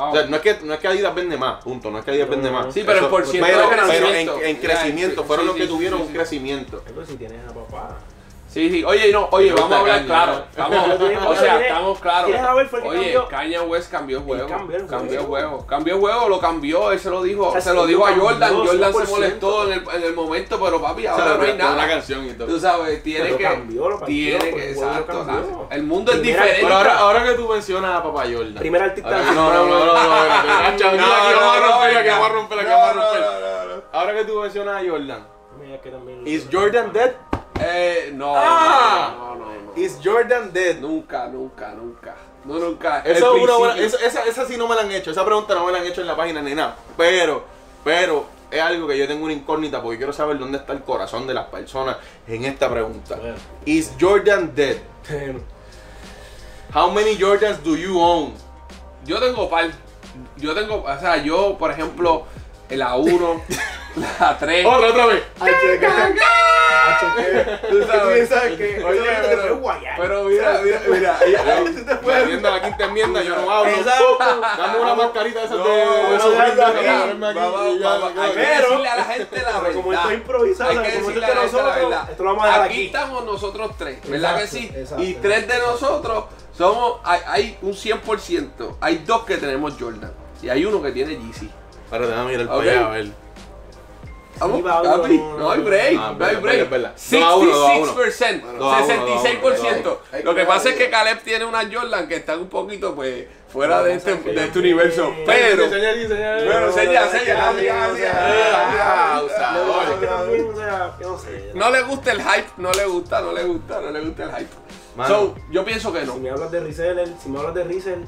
[0.00, 0.08] Wow.
[0.08, 2.10] O sea, no es, que, no es que Adidas vende más, punto, no es que
[2.10, 2.74] Adidas No, vende no, más.
[2.74, 4.40] Sí, pero el por ciento pero, de pero crecimiento.
[4.40, 6.14] en, en Ya, crecimiento, sí, fueron sí, los que sí, tuvieron sí, un sí.
[6.14, 6.82] crecimiento.
[6.86, 7.98] Pero si tienes a papá.
[8.50, 8.82] Sí, sí.
[8.82, 10.44] Oye, no, oye, vamos a hablar claro.
[10.50, 10.78] Estamos,
[11.28, 12.24] o sea, estamos claros.
[12.24, 13.28] ¿Quieres saber fue el que Oye?
[13.30, 14.48] Kanye West cambió el juego.
[14.88, 15.66] cambió juego.
[15.68, 18.12] Cambió el juego, lo cambió, él se lo dijo, O sea, se lo dijo a
[18.12, 18.52] Jordan.
[18.56, 19.08] Jordan se 100%.
[19.08, 21.88] molestó en el, en el momento, pero papi, ahora no hay Una nada.
[21.88, 22.48] canción y todo.
[22.48, 23.44] Tú sabes, tiene que.
[23.44, 24.06] cambió, lo cambió,
[24.38, 25.24] tiene que, exacto.
[25.24, 25.66] cambió.
[25.70, 26.58] El mundo es diferente.
[26.60, 28.54] Pero ahora, ahora que tú mencionas a Papá Jordan.
[28.54, 31.92] Primer artista no, no, no, no, no, no, no, No, aquí vamos a no, romper,
[31.94, 33.20] no, aquí vamos a romper, aquí vamos a romper.
[33.20, 33.82] no, no, no.
[33.92, 35.26] Ahora que tú mencionas a Jordan.
[35.60, 37.12] Mira que también- Is Jordan dead?
[37.60, 39.14] Eh, no, Ah.
[39.16, 39.76] no, no, no, no.
[39.76, 40.78] Is Jordan dead?
[40.78, 42.14] Nunca, nunca, nunca.
[42.44, 43.00] No, nunca.
[43.04, 45.72] Eso es una buena, esa, sí no me la han hecho, esa pregunta no me
[45.72, 46.76] la han hecho en la página ni nada.
[46.96, 47.44] Pero,
[47.84, 51.26] pero, es algo que yo tengo una incógnita porque quiero saber dónde está el corazón
[51.26, 53.16] de las personas en esta pregunta.
[53.16, 53.36] Bueno.
[53.66, 54.78] Is Jordan dead?
[56.74, 58.32] How many Jordans do you own?
[59.04, 59.70] Yo tengo par.
[60.36, 62.24] Yo tengo, o sea, yo, por ejemplo,
[62.70, 63.42] la 1,
[64.20, 64.66] la 3.
[64.66, 65.22] Otra, otra vez.
[67.70, 69.94] Tú sabes que Oye, pero- te fue guayar.
[69.98, 72.24] Pero mira, mira, mira.
[72.26, 73.70] Viendo la quinta enmienda, yo no hablo.
[73.70, 74.18] Exacto.
[74.58, 75.64] Dame una mascarita de esas de.
[78.34, 80.10] Pero- decirle a la gente la como verdad.
[80.12, 82.10] improvisado, Hay que como esto nosotros, verdad.
[82.10, 82.86] esto lo vamos a dejar Aquí aquí.
[82.86, 84.70] estamos nosotros tres, ¿verdad que sí?
[84.98, 86.24] y tres de nosotros
[86.56, 91.50] somos, hay, un 100%, hay dos que tenemos Jordan y hay uno que tiene Yeezy.
[91.90, 92.58] Pero déjame mirar Ok.
[92.58, 93.06] para allá a ver.
[94.40, 96.70] Vamos, papi, no, hay break, Ah, no hay break.
[96.70, 96.94] verdad, verdad.
[97.10, 97.94] Dos a uno, dos a uno.
[97.94, 99.82] 66%, Dos a uno, 66%.
[99.82, 103.26] dos Lo que pasa es que Caleb tiene una Jordan que están un poquito pues
[103.52, 105.12] fuera de este, de este universo.
[105.26, 105.68] Pero.
[105.68, 107.08] Pero, señal.
[108.12, 109.22] Ah,
[111.54, 114.30] no le gusta el hype, no le gusta, no le gusta, no le gusta el
[114.30, 114.50] hype.
[115.06, 116.14] So, yo pienso que no.
[116.14, 117.98] Si me hablas de reseller, si me hablas de reseller,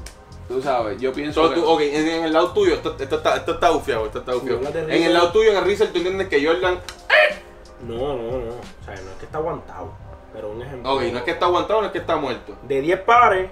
[0.47, 3.15] Tú sabes, yo pienso So, que tú- ok, en, en el lado tuyo, esto, esto
[3.15, 5.97] está, esto está bufiado, esto está de En el lado tuyo, en el Rizel, tú
[5.99, 6.79] entiendes que Jordan,
[7.87, 8.53] no, no, no.
[8.53, 9.93] O sea, no es que está aguantado.
[10.33, 10.93] Pero un ejemplo.
[10.95, 12.55] ok, no es que está aguantado, no es que está muerto.
[12.63, 13.51] De 10 pares,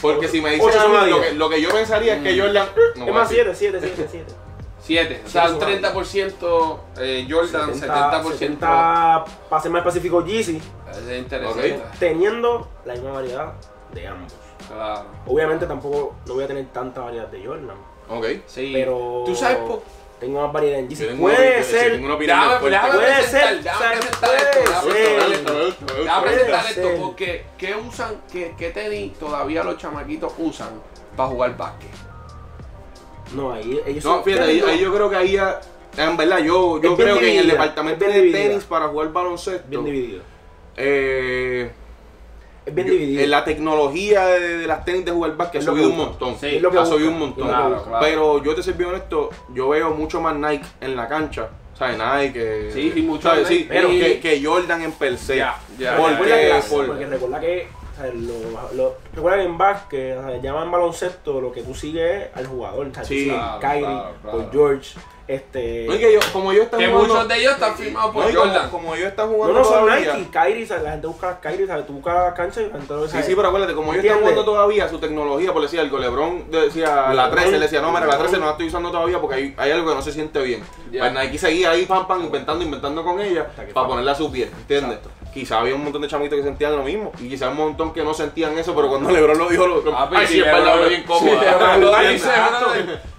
[0.00, 0.74] Porque si me dices
[1.08, 3.50] lo que, lo que yo pensaría es que Jordan, no es más decir.
[3.54, 4.34] 7, 7, 7, 7.
[4.82, 5.22] 7.
[5.26, 8.32] O sea, un 30% eh, Jordan, 70%.
[8.32, 10.56] 70 para ser más específico, Yeezy,
[10.90, 11.74] Es interesante.
[11.74, 11.98] Ok.
[11.98, 13.52] teniendo la misma variedad
[13.92, 14.32] de ambos.
[14.68, 15.04] Claro.
[15.26, 17.76] Obviamente tampoco no voy a tener tanta variedad de Jordan,
[18.08, 18.26] Ok.
[18.46, 18.70] Sí.
[18.74, 19.82] pero Tú sabes por
[20.20, 21.06] tengo más variedad en Yeezy.
[21.18, 23.40] Puede ser, tengo una déjame Puede ser,
[24.20, 25.54] puede esto,
[26.02, 26.36] déjame ser.
[26.36, 26.82] presentar esto.
[26.82, 30.68] presentar porque ¿qué usan, qué, qué tenis todavía los chamaquitos usan
[31.16, 31.88] para jugar básquet?
[33.34, 35.60] no, ahí ellos No, son- fíjate, ahí, ahí yo creo que ahí ya,
[35.96, 39.64] en verdad, yo, yo creo que en el departamento es de tenis para jugar baloncesto,
[39.68, 40.22] bien dividido.
[40.76, 41.70] eh,
[42.66, 43.22] Es bien yo- dividido.
[43.22, 46.36] eh, la tecnología de, de las tenis de jugar básquet ha subido un montón.
[46.38, 47.48] Sí, es lo que ha subido un montón.
[47.48, 47.98] Claro, claro.
[48.00, 51.48] Pero yo te soy bien honesto, yo veo mucho más Nike en la cancha.
[51.78, 51.96] ¿Sabes?
[51.96, 52.70] Nike.
[52.74, 53.48] Sí, sí, mucho ¿sabes?
[53.48, 55.36] Sí, pero que, que Jordan en per se.
[55.38, 56.42] Ya, ya, Porque ¿Por recuerda qué?
[56.42, 57.68] que la- Por- porque recuerda que
[58.00, 62.26] o lo, lo- recuerda que en básquet, o sea, llaman baloncesto, lo que tú sigues
[62.26, 62.86] es al jugador.
[62.86, 64.38] O sea, Sí, claro, Kyrie, claro, claro.
[64.38, 64.98] por George,
[65.34, 65.84] este.
[65.86, 68.24] No, y que yo, como yo están Que jugando- muchos de ellos están firmados por
[68.24, 68.70] no, y como, Jordan.
[68.70, 70.14] como yo están no, jugando no son todavía.
[70.14, 71.86] Nike, Kyrie, sea, la gente busca las Kyrie, ¿sabes?
[71.86, 74.44] Tú buscas cancha y la gente lo Sí, sí, pero acuérdate, como ellos están jugando
[74.44, 78.06] todavía su tecnología, por decir algo, LeBron decía la LeBron- 13, le decía, no, mira,
[78.06, 80.12] la 13 LeBron- no la estoy usando todavía porque hay, hay algo que no se
[80.12, 80.62] siente bien.
[80.90, 81.00] Ya.
[81.00, 83.86] Pues Nike seguía ahí, pam, pam, inventando, inventando con ella para pam.
[83.88, 84.96] ponerla a su pie, ¿entiendes?
[84.98, 85.10] Exacto.
[85.32, 88.02] Quizá había un montón de chamitos que sentían lo mismo y quizá un montón que
[88.02, 90.88] no sentían eso, pero cuando LeBron lo dijo, lo, Papi, ay, si sí, es verdad,
[90.88, 91.40] bien si cómoda.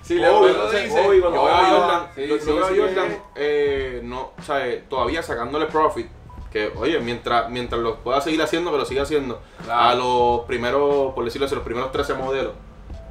[0.09, 1.03] Obvio, LeBron dice.
[1.03, 2.75] Yo veo a Jordan, sí, yo, sí, yo veo a sí.
[2.79, 6.07] Jordan eh, no, o sea, eh, todavía sacándole profit.
[6.51, 9.41] Que, oye, mientras, mientras lo pueda seguir haciendo, que lo siga haciendo.
[9.63, 9.81] Claro.
[9.81, 12.51] A los primeros, por decirlo así, los primeros 13 modelos.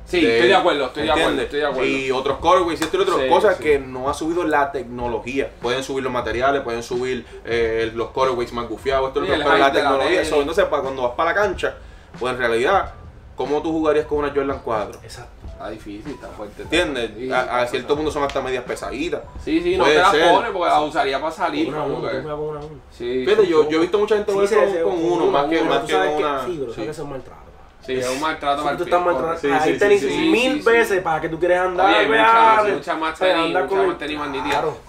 [0.04, 1.88] Sí, estoy de acuerdo, estoy de acuerdo, estoy de acuerdo.
[1.88, 3.62] Y otros colorways y esto y Sí, cosas sí.
[3.62, 5.50] que no ha subido la tecnología.
[5.62, 9.44] Pueden subir los materiales, pueden subir eh, los colorways más gufiados, esto y Sí, otro,
[9.44, 10.24] pero la la tecnología.
[10.24, 11.76] so, entonces, para cuando vas para la cancha,
[12.18, 12.92] pues en realidad,
[13.36, 15.00] ¿cómo tú jugarías con una Jordan 4?
[15.04, 15.39] Exacto.
[15.60, 16.62] Está difícil, está fuerte.
[16.62, 17.30] está ¿Entiendes?
[17.30, 19.20] A, a cierto punto son hasta medias pesaditas.
[19.44, 20.30] Sí, sí, no te la ser.
[20.30, 21.68] pones porque la usaría para salir.
[21.68, 22.60] Una uno, una a uno.
[22.90, 23.68] Sí, Fíjate, sí, yo, sí.
[23.70, 25.92] yo he visto mucha gente Sí, con, con uno, una más que, uno, más que
[25.92, 26.46] con una.
[26.46, 26.74] Sí, pero sí.
[26.76, 27.40] sabes que es un maltrato.
[27.84, 30.70] Sí, es un maltrato para tú estás ahí sí, tenés sí, sí, mil sí, sí.
[30.70, 34.18] veces para que tú quieres andar, Oye, mucha, mucha más tenis, mucha más tenis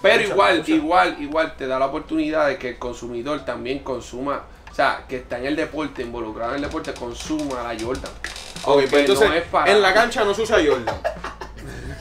[0.01, 4.73] Pero igual, igual, igual te da la oportunidad de que el consumidor también consuma, o
[4.73, 8.11] sea, que está en el deporte, involucrado en el deporte, consuma la Jordan.
[8.63, 10.95] Ok, pues entonces, no es para- en la cancha no se usa Jordan.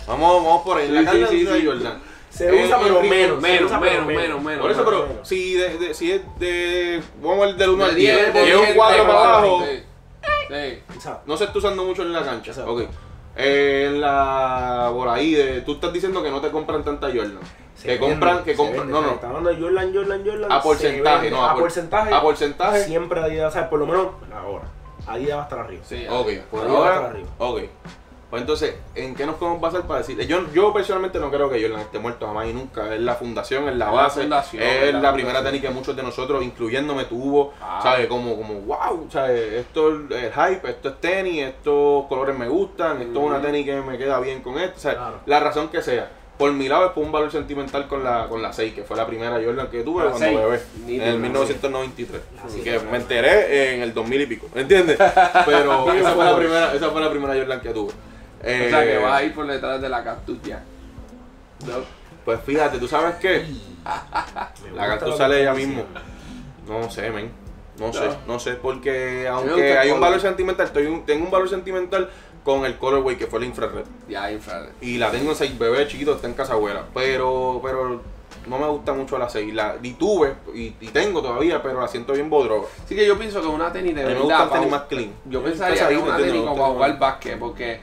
[0.06, 0.86] Vamos, vamos por ahí.
[0.88, 1.66] En la Sí, cancha sí, no se sí, usa sí.
[1.66, 2.02] Jordan.
[2.30, 3.36] Se Eh, usa, pero Enrique, menos.
[3.42, 4.62] se menos, usa, pero menos, menos, menos.
[4.62, 5.28] Por eso, pero menos.
[5.28, 7.02] si, de, de- si es de.
[7.20, 8.16] Vamos a ver del 1 De al 10.
[8.16, 9.64] 10, de Y es un 10, cuadro de para cuatro, abajo.
[9.66, 9.82] sí.
[11.26, 12.50] No se está usando mucho en la cancha.
[12.50, 12.72] Exacto.
[12.72, 12.82] Ok.
[13.36, 14.90] Eh, en la.
[14.92, 17.38] Por ahí, de, tú estás diciendo que no te compran tanta Jordan.
[17.76, 18.86] Se que vende, compran, que compran.
[18.88, 18.92] vende.
[18.92, 19.10] No, no.
[19.12, 20.52] Está hablando de Jordan, Jordan, Jordan.
[20.52, 21.30] A porcentaje, vende.
[21.30, 22.14] no, a A por- porcentaje.
[22.14, 22.84] a porcentaje.
[22.84, 24.64] Siempre o sea, por lo menos ahora.
[25.10, 25.82] Adidas va a estar arriba.
[25.84, 26.94] Sí, Ok, por Arriba, ahora.
[26.96, 27.28] para arriba.
[27.38, 27.60] Ok.
[28.30, 30.16] Pues entonces, ¿en qué nos podemos basar para decir?
[30.24, 32.94] Yo, yo personalmente no creo que Jordan esté muerto jamás y nunca.
[32.94, 34.22] Es la fundación, es la Es la base.
[34.86, 37.52] es la, la primera tenis que muchos de nosotros, incluyéndome, tuvo.
[37.60, 37.80] Ah.
[37.82, 38.06] ¿Sabes?
[38.06, 39.08] Como, como, wow.
[39.10, 39.52] ¿Sabes?
[39.54, 43.66] Esto es el hype, esto es tenis, estos colores me gustan, esto es una tenis
[43.66, 44.78] que me queda bien con esto.
[44.78, 44.98] ¿sabes?
[44.98, 45.16] Claro.
[45.26, 46.08] La razón que sea.
[46.40, 48.96] Por mi lado es por un valor sentimental con la, con la 6, que fue
[48.96, 50.38] la primera Jordan que tuve La cuando 6.
[50.38, 50.62] bebé.
[50.96, 52.22] En el la 1993.
[52.34, 54.48] La Así que me enteré en el 2000 y pico.
[54.54, 54.96] ¿Entiendes?
[55.44, 57.92] Pero esa fue la primera, esa fue la primera Jordan que tuve.
[57.92, 60.64] O sea, que Eh, vas a ir por detrás de la cactus ya.
[61.66, 61.74] No.
[62.24, 63.44] Pues fíjate, ¿tú sabes qué?
[64.74, 65.84] La Cactus sale ella mismo.
[66.66, 67.30] No sé, men.
[67.78, 67.92] No, No.
[67.92, 72.08] sé, no sé, porque aunque hay un valor sentimental, estoy un- tengo un valor sentimental
[72.44, 73.84] con el colorway que fue el infrared.
[74.08, 74.70] Ya, infrared.
[74.80, 76.84] Y la tengo en 6 bebé chiquito, está en casa abuela.
[76.94, 78.02] Pero, pero
[78.46, 79.52] no me gusta mucho la 6.
[79.54, 82.66] La y tuve y, y tengo todavía, pero la siento bien bodroga.
[82.84, 84.22] Así que yo pienso que una tenis de mí me verdad.
[84.24, 85.12] gusta el tenis más clean.
[85.26, 87.80] Yo pensaría que una tenis como para jugar básquet, porque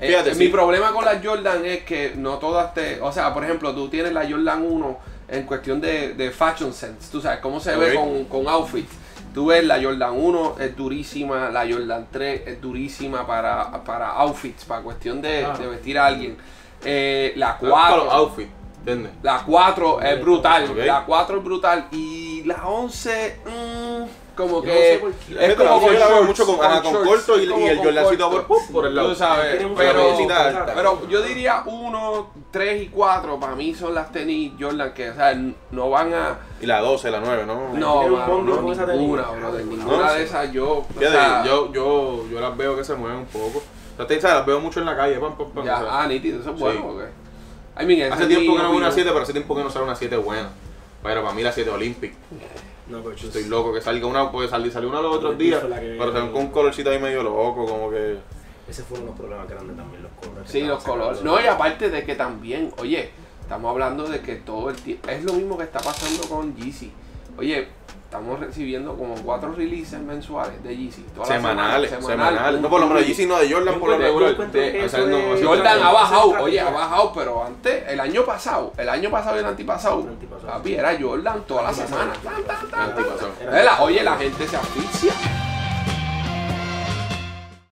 [0.00, 0.44] eh, Fíjate, eh, sí.
[0.44, 3.00] mi problema con las Jordan es que no todas te.
[3.00, 7.08] O sea, por ejemplo, tú tienes la Jordan 1 en cuestión de, de fashion sense,
[7.12, 8.92] tú sabes, cómo se ve con, con outfits.
[9.34, 14.64] Tú ves la Jordan 1 es durísima, la Jordan 3 es durísima para, para outfits,
[14.64, 15.58] para cuestión de, Claro.
[15.58, 16.36] de vestir a alguien.
[16.84, 18.10] Eh, la Me gustan los 4.
[18.12, 19.12] outfits, ¿entiendes?
[19.22, 20.76] La 4 es brutal, Ok.
[20.84, 25.80] la 4 es brutal y la 11 mm, como que no sé por es como
[25.80, 28.86] yo con la veo shorts, mucho con, ajá, con corto y, el Jordancito por, por
[28.86, 29.08] el lado.
[29.10, 30.14] Tú sabes, pero,
[30.74, 35.14] pero yo diría 1, 3 y 4 para mí son las tenis Jordan que o
[35.14, 35.34] sea,
[35.70, 37.72] no van a Y la 12, la 9, ¿no?
[37.74, 39.00] no, no, esa tenis.
[39.00, 42.84] ninguna, brother, ninguna No de esas yo, o sea, yo, yo, yo las veo que
[42.84, 43.62] se mueven un poco.
[43.98, 45.18] O sea, las veo mucho en la calle.
[45.18, 46.02] Pam, pam, pam, ya, o sea.
[46.02, 46.62] ah, nítido, eso es Sí.
[46.62, 47.04] bueno, porque
[47.80, 48.92] I mean, Hace tiempo que no veo una opinión.
[48.92, 50.48] 7, pero hace tiempo que no sale una 7 buena.
[51.02, 52.14] Pero para mí la 7 Olympic.
[52.90, 56.32] No, Estoy loco que salga una, porque salió, salió una los otros días, pero ven
[56.32, 58.18] con un colorcito ahí medio loco, como que...
[58.68, 60.50] Ese fue uno de los problemas grandes también, los colores.
[60.50, 61.22] Sí, los colores.
[61.22, 65.08] No, y aparte de que también, oye, estamos hablando de que todo el tiempo.
[65.08, 66.92] Es lo mismo que está pasando con Yeezy.
[67.36, 67.68] Oye,
[68.10, 71.02] estamos recibiendo como cuatro releases mensuales de Yeezy.
[71.14, 72.60] todas las Semanales, semanas, semanales.
[72.60, 74.34] No, por lo menos Yeezy no, de Jordan por lo regular.
[74.36, 79.38] Jordan ha bajado, oye, ha bajado, pero antes, el año pasado, el año pasado y
[79.38, 80.04] el antipasado,
[80.44, 82.12] papi, era Jordan toda la semana.
[83.80, 85.39] Oye, la gente se asfixia.